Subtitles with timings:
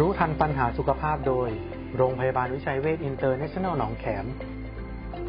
[0.00, 1.48] รู้ทันปัญหาสุขภาพโดย
[1.96, 4.26] โรงพยาบาลวิชัยเวชอินเตอร์เนชั่นแนลหนองแขม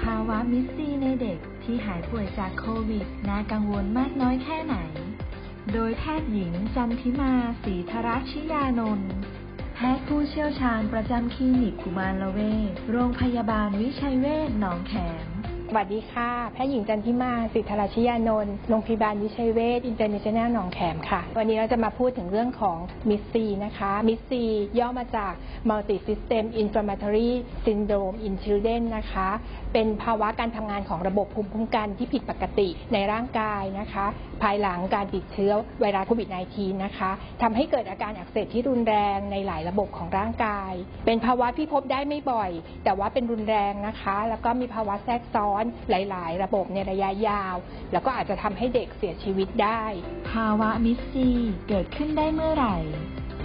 [0.00, 4.76] ภาวะ MIS-C ในเด็กที่หายป่วยจากโควิด น่ากังวลมากน้อยแค่ไหน
[5.72, 7.32] โดยแพทย์หญิงจันทิมา
[7.64, 9.12] ศรีธรัชิยานนท์
[9.74, 12.40] แพทย์ผู้เชี่ยวชาญประจำคลินิกกุมารเว
[12.70, 14.94] ชโรงพยาบาลวิชัยเวชหนองแข
[15.24, 15.33] ม
[15.76, 24.42] สวัสดีค่ะ แพทย์หญิงจันทิมา ศรีธรัชิยานนท์ โรงพยาบาลวิชัยเวชอินเตอร์เนชั่นแนลหนองแขมค่ะ วันนี้เราจะมาพูดถึงเรื่องของมิสซีนะคะ มิสซี
[24.78, 25.32] ย่อมาจาก
[25.68, 27.30] Multi System Inflammatory
[27.66, 29.28] Syndrome in Children นะคะ
[29.72, 34.06] เป็นภาวะการทำงานของระบบภูมิคุ้มกันที่ผิดปกติในร่างกายนะคะ
[34.42, 37.10] ภายหลังการติดเชื้อไวรัสโควิด -19 นะคะ
[37.42, 40.72] ทำให้เกิดอาการอักเสบที่รุนแรงในหลายระบบของร่างกาย
[41.06, 42.50] เป็นภาวะที่พบได้ไม่บ่อย
[42.84, 45.53] แต่ว่าเป็นรุนแรงนะคะ แล้วก็มีภาวะแทรกซ้อน
[45.90, 47.56] หลาย ๆ ระบบในระยะยาว
[47.92, 49.84] แล้วก็อาจจะทำให้เด็กเสียชีวิตได้
[50.30, 51.28] ภาวะมิสซี
[51.68, 52.76] เกิดขึ้นได้เมื่อไหร่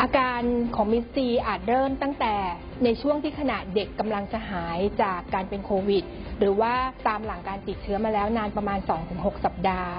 [0.02, 0.42] อาการ
[0.76, 2.36] ของมิสซีอาจเริ่มตั้งแต่
[2.84, 6.04] ในช่วงที่ขณะเด็กกำลังจะหายจากการเป็นโควิด
[6.40, 6.74] หรือว่า
[7.08, 8.80] ตามหลังการติดเชื้อมาแล้วนานประมาณ
[9.12, 9.94] 2-6 สัปดาห์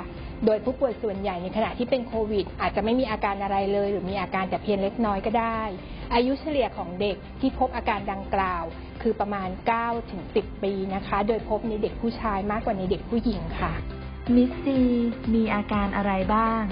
[0.44, 5.60] โดยผู้ป่วยส่วนใหญ่ในขณะที่เป็นโควิด อาจจะไม่มีอาการอะไรเลย หรือมีอาการแต่เพียงเล็กน้อยก็ได้
[6.14, 8.64] อายุเฉลี่ยของเด็กที่พบอาการดังกล่าว
[9.02, 9.48] คือประมาณ
[10.06, 13.72] 9-10 ปีนะคะ โดยพบในเด็กผู้ชายมากกว่าในเด็กผู้หญิงค่ะ
[14.36, 14.78] มิสซี
[15.34, 16.62] มีอาการอะไรบ้าง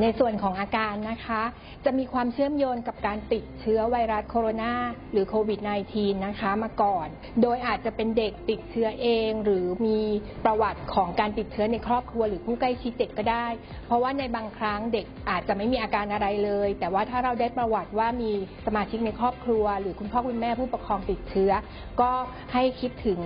[0.00, 1.42] ในส่วนของอาการนะคะ
[1.84, 4.72] จะมีความเชื่อมโยงกับการติดเชื้อไวรัสโคโรนา
[5.12, 5.60] หรือโควิด
[5.92, 7.08] -19 นะคะมาก่อน
[7.42, 10.00] โดยอาจจะเป็นเด็กติดเชื้อเอง หรือมี
[10.44, 13.46] ประวัติของการติดเชื้อในครอบครัว หรือผู้ใกล้ชิดเด็กก็ได้
[13.86, 18.32] เพราะว่าในบางครั้งเด็กอาจจะไม่มีอาการอะไรเลย แต่ว่าถ้าเราได้ประวัติว่ามี
[18.66, 21.52] สมาชิกในครอบครัว หรือคุณพ่อคุณแม่ผู้ปกครองติดเชื้อ
[22.00, 22.10] ก็
[22.52, 23.20] ให้คิดถึง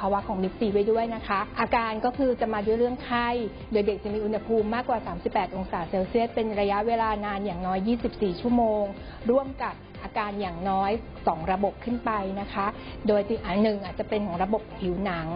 [0.00, 3.28] ภาวะของมิสซีไว้ด้วยนะคะ อาการก็คือจะมาด้วยเรื่องไข้
[3.72, 4.98] โดยเด็กจะมีอุณหภูมิมากกว่า
[5.28, 7.78] 38 องศาเซลเซียสเป็นระยะเวลานานอย่างน้อย
[8.12, 8.84] 24 ชั่วโมง
[9.30, 10.90] ร่วมกับอาการอย่างน้อย
[11.22, 12.66] 2 ระบบขึ้นไปนะคะ
[13.06, 15.28] โดยอันหนึ่งอาจจะเป็นของระบบผิวหนัง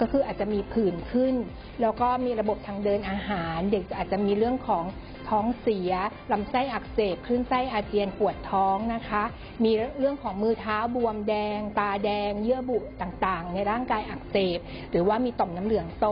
[0.00, 1.34] ก็คืออาจจะมีผื่นขึ้น
[1.80, 4.84] แล้วก็มีระบบทางเดินอาหาร เด็กอาจจะมีเรื่องของ
[5.32, 5.92] ท้องเสีย
[6.32, 9.22] ลำไส้อักเสบคลื่นไส้อาเจียนปวดท้องนะคะ
[9.64, 14.58] มีเรื่องของมือเท้าบวมแดง ตาแดง เยื่อบุต่างๆ ในร่างกายอักเสบ
[14.90, 16.06] หรือว่ามีต่อมน้ำเหลืองโต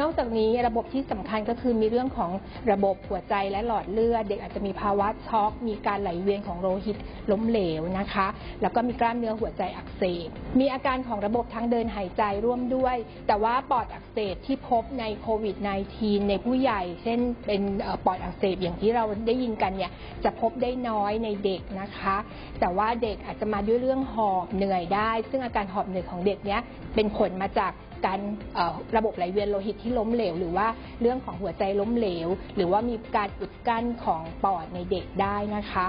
[0.00, 2.30] นอกจากนี้ระบบที่สำคัญก็คือมีเรื่องของ
[2.72, 6.96] ระบบหัวใจและหลอดเลือด เด็กอาจจะมีภาวะช็อก มีการไหลเวียนของโลหิต
[7.30, 8.26] ล้มเหลวนะคะ
[8.62, 10.28] แล้วก็มีกล้ามเนื้อหัวใจอักเสบ
[10.58, 12.96] มีอาการของระบบทางเดินหายใจร่วมด้วย
[13.26, 15.56] แต่ว่าปอดอักเสบที่พบในโควิด
[15.92, 17.62] -19 ในผู้ใหญ่ เช่นเป็น
[18.06, 19.92] ปอดอักเสบอย่างที่เราได้ยินกันเนี่ย
[20.24, 22.16] จะพบได้น้อยในเด็กนะคะ
[22.60, 26.60] แต่ว่าเด็กอาจจะมาด้วยเรื่องหอบเหนื่อยได้ ซึ่งอาการหอบเหนื่อยของเด็กเนี้ย
[26.94, 27.72] เป็นผลมาจาก
[28.04, 28.18] การ
[28.96, 30.66] ระบบไหลเวียนโลหิตที่ล้มเหลว หรือว่า
[31.00, 35.86] เรื่องของหัวใจล้มเหลว หรือว่ามีการอุดกั้นของปอดในเด็กได้นะคะ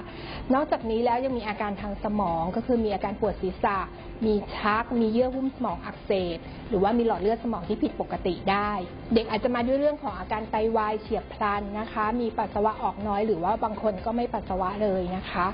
[0.53, 3.79] นอกจากนี้แล้วยังมีอาการทางสมองก็คือมีอาการปวดศีรษะ
[4.25, 6.38] มีชัก มีเยื่อหุ้มสมองอักเสบ
[6.69, 8.72] หรือว่ามีหลอดเลือดสมองที่ผิดปกติได้
[9.13, 15.47] เด็กอาจจะมาด้วยเรื่องของอาการไตวายเฉียบพลันนะคะ มีปัสสาวะออกน้อย หรือว่าบางคนก็ไม่ปัสสาวะเลยนะคะ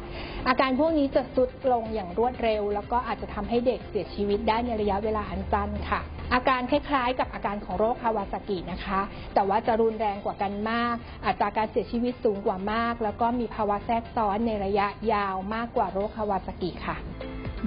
[0.47, 6.01] อาการพวกนี้จะทรุดลงอย่างรวดเร็ว แล้วก็อาจจะทำให้เด็กเสียชีวิตได้ในระยะเวลาอันสั้นค่ะ
[6.33, 9.01] อาการคล้ายๆ กับอาการของโรคคาวาซากินะคะ
[9.33, 10.95] แต่ว่าจะรุนแรงกว่ากันมาก
[11.25, 16.97] อัตราการเสียชีวิตสูงกว่ามาก แล้วก็มีภาวะแทรกซ้อนในระยะยาวมากกว่าโรคคาวาซากิค่ะ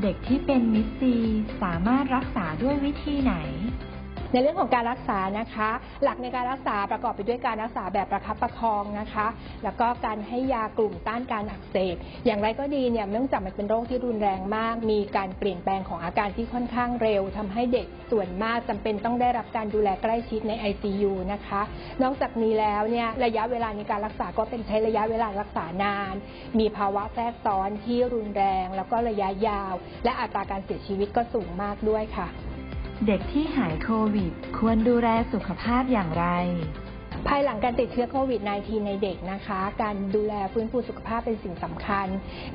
[0.02, 1.14] เด็กที่เป็น MIS-C
[1.62, 3.34] สามารถรักษาด้วยวิธีไหน
[4.36, 5.70] ในเรื่องของการรักษานะคะ
[6.02, 9.26] หลักในการรักษาประกอบไปด้วยการรักษาแบบประคับประคองนะคะ
[9.64, 21.62] แล้วก็การให้ยากลุ่มต้านการอักเสบอย่างไรก็ดีเนี่ยเนื่องจากมันเป็นโรคที่รุนแรงมาก มีการเปลี่ยนแปลงของอาการที่ค่อนข้างเร็วทำให้เด็กส่วนมากจำเป็นต้องได้รับการดูแลใกล้ชิดใน ICU นะคะ
[22.02, 26.14] นอกจากนี้แล้วเนี่ยระยะเวลาในการรักษาก็เป็นใช้ระยะเวลารักษานาน
[26.58, 29.74] มีภาวะแทรกซ้อนที่รุนแรง แล้วก็ระยะยาว
[30.04, 32.28] และอัตราการเสียชีวิตก็สูงมากด้วยค่ะ
[33.06, 36.26] เด็กที่หายโควิด ควรดูแลสุขภาพอย่างไร
[37.28, 42.06] ภายหลังการติดเชื้อโควิด -19 ในเด็กนะคะ การดูแลฟื้นฟูสุขภาพเป็นสิ่งสำคัญ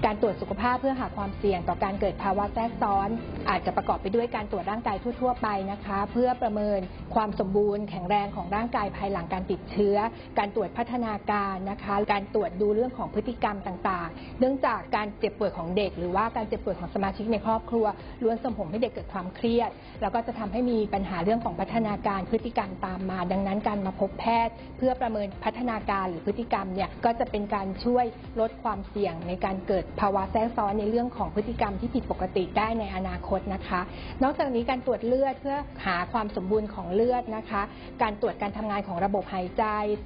[0.06, 3.10] การตรวจสุขภาพเพื่อหาความเสี่ยงต่อการเกิดภาวะแทรกซ้อน
[3.50, 6.80] อาจจะประกอบไปด้วยการตรวจร่างกายทั่ว ๆ ไปนะคะ เพื่อประเมิน
[7.16, 9.98] ความสมบูรณ์แข็งแรงของร่างกายภายหลังการติดเชื้อ
[10.40, 17.86] การตรวจพัฒนาการนะคะ การตรวจดูเรื่องของพฤติกรรมต่างๆ เนื่องจากการเจ็บป่วยของเด็ก หรือว่าการเจ็บป่วยของสมาชิกในครอบครัว
[18.24, 19.70] ล้วนส่งผลให้เด็กเกิดความเครียด
[20.02, 28.06] แล้วก็จะทำให้มีปัญหาเรื่องของพัฒนาการพฤติกรรมตามมา ดังนั้นการมาพบแพทย์เพื่อประเมินพัฒนาการหรือพฤติกรรมเนี่ยก็จะเป็นการช่วย
[28.40, 33.82] ลดความเสี่ยงในการเกิดภาวะแทรกซ้อนในเรื่องของพฤติกรรมที่ผิดปกติได้ในอนาคตนะคะ
[34.24, 37.62] นอกจากนี้การตรวจเลือดเพื่อหาความสมบูรณ์ของเลือดนะคะ
[38.02, 39.64] การตรวจการทำงานของระบบหายใจ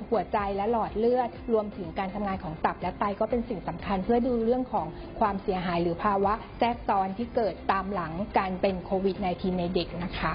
[0.10, 4.88] หัวใจและหลอดเลือด รวมถึงการทำงานของตับและไตก็เป็นสิ่งสำคัญ เพื่อดูเรื่องของ
[5.20, 10.34] ความเสียหายหรือภาวะแทรกซ้อนที่เกิดตามหลังการเป็นโควิด -19 ในเด็กนะคะ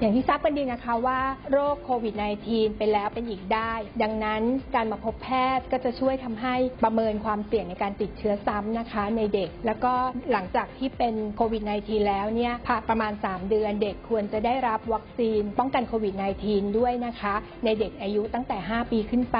[0.00, 1.20] อย่างที่ทราบกันดีนะคะว่า
[1.50, 2.14] โรคโควิด
[2.46, 4.42] -19 เป็นแล้วเป็นอีกได้ ดังนั้น
[4.74, 6.54] การมาพบแพทย์ก็จะช่วยทำให้
[6.84, 9.92] ประเมินความเสี่ยงในการติดเชื้อซ้ำนะคะในเด็ก แล้วก็
[10.32, 16.14] หลังจากที่เป็นโควิด -19 แล้วเนี่ยผ่านประมาณ 3 เดือนเด็กควรจะได้รับวัคซีน ป้องกันโควิด
[16.46, 19.38] -19 ด้วยนะคะ ในเด็กอายุตั้งแต่ 5 ปีขึ้นไป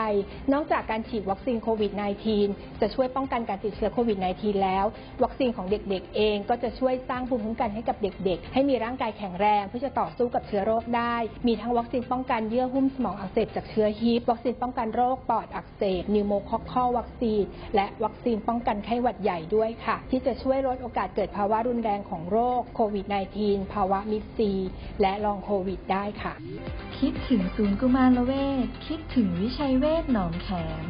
[0.53, 1.93] นอกจากการฉีดวัคซีนโควิด
[2.37, 4.85] -19 จะช่วยป้องกันการติดเชื้อโควิด -19 แล้ว
[5.25, 17.43] วัคซีนของเด็กๆเองก็จะช่วยสร้างภูมิคุ้มกันให้กับเด็ก ๆ ให้มีร่างกายแข็งแรงเพื่อจะต่อสู้กับเชื้อโรคได้ มีทั้งวัคซีนป้องกันเยื่อหุ้มสมองอักเสบจากเชื้อฮีสวัคซีนป้องกันโรคปอดอักเสบ pneumococcal วัคซีน
[17.75, 23.07] และวัคซีนป้องกันไข้หวัดใหญ่ด้วยค่ะ ที่จะช่วยลดโอกาสเกิดภาวะรุนแรงของโรคโควิด
[23.39, 24.51] -19 ภาวะ MIS-C
[25.01, 26.35] และ long โควิดได้ค่ะ
[26.99, 28.33] คิดถึงศูนย์กุมารเว
[28.65, 30.49] ชคิดถึงวิชัยเวชหนองแข
[30.83, 30.85] ม